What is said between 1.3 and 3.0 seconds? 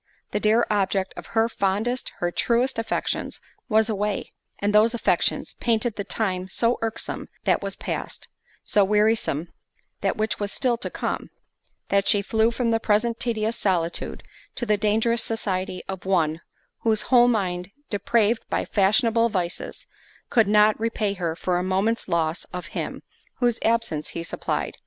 her fondest, her truest